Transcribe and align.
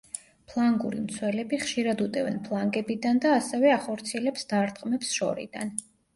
ფლანგური 0.51 1.01
მცველები 1.01 1.59
ხშირად 1.65 2.01
უტევენ 2.05 2.39
ფლანგებიდან 2.47 3.21
და 3.27 3.35
ასევე 3.41 3.71
ახორციელებს 3.75 4.51
დარტყმებს 4.57 5.15
შორიდან. 5.21 5.73